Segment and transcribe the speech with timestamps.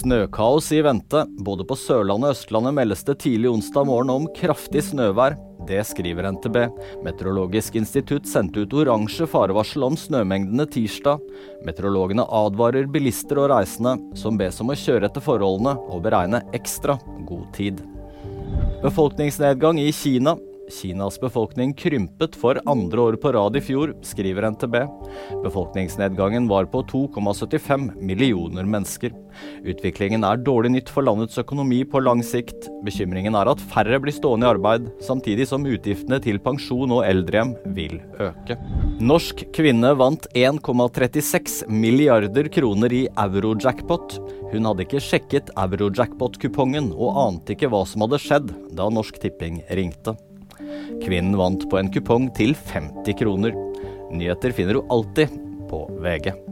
[0.00, 1.26] Snøkaos i vente.
[1.44, 5.36] Både på Sørlandet og Østlandet meldes det tidlig onsdag morgen om kraftig snøvær.
[5.68, 6.56] Det skriver NTB.
[7.04, 11.20] Meteorologisk institutt sendte ut oransje farevarsel om snømengdene tirsdag.
[11.68, 16.96] Meteorologene advarer bilister og reisende, som bes om å kjøre etter forholdene og beregne ekstra
[17.28, 17.82] god tid.
[18.80, 20.38] Befolkningsnedgang i Kina.
[20.70, 24.76] Kinas befolkning krympet for andre år på rad i fjor, skriver NTB.
[25.44, 29.14] Befolkningsnedgangen var på 2,75 millioner mennesker.
[29.64, 32.68] Utviklingen er dårlig nytt for landets økonomi på lang sikt.
[32.86, 37.54] Bekymringen er at færre blir stående i arbeid, samtidig som utgiftene til pensjon og eldrehjem
[37.76, 38.58] vil øke.
[39.00, 44.18] Norsk kvinne vant 1,36 milliarder kroner i eurojackpot.
[44.50, 49.62] Hun hadde ikke sjekket eurojackpot-kupongen og ante ikke hva som hadde skjedd da Norsk Tipping
[49.70, 50.16] ringte.
[51.00, 53.56] Kvinnen vant på en kupong til 50 kroner.
[54.10, 55.32] Nyheter finner du alltid
[55.70, 56.49] på VG.